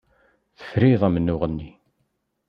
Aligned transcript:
Tefrid 0.57 1.01
amennuɣ-nni. 1.07 1.71